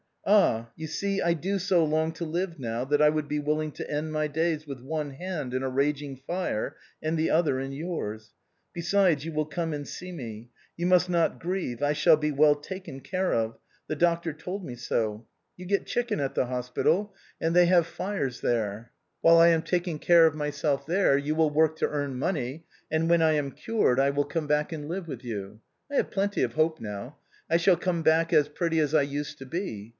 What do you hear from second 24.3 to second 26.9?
back and live with you. I have plenty of hope